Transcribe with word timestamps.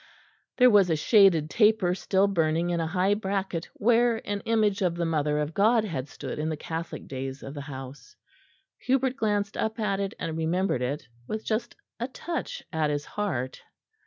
There 0.57 0.71
was 0.71 0.89
a 0.89 0.95
shaded 0.95 1.47
taper 1.51 1.93
still 1.93 2.25
burning 2.25 2.71
in 2.71 2.79
a 2.79 2.87
high 2.87 3.13
bracket 3.13 3.69
where 3.75 4.17
an 4.27 4.39
image 4.45 4.81
of 4.81 4.95
the 4.95 5.05
Mother 5.05 5.37
of 5.37 5.53
God 5.53 5.83
had 5.85 6.07
stood 6.09 6.39
in 6.39 6.49
the 6.49 6.57
Catholic 6.57 7.07
days 7.07 7.43
of 7.43 7.53
the 7.53 7.61
house. 7.61 8.15
Hubert 8.79 9.15
glanced 9.15 9.55
up 9.57 9.79
at 9.79 9.99
it 9.99 10.15
and 10.17 10.35
remembered 10.39 10.81
it, 10.81 11.07
with 11.27 11.45
just 11.45 11.75
a 11.99 12.07
touch 12.07 12.63
at 12.73 12.89
his 12.89 13.05
heart. 13.05 13.61